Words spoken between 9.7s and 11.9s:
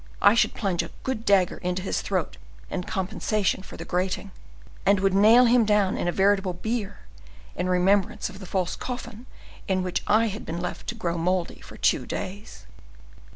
which I had been left in to grow moldy for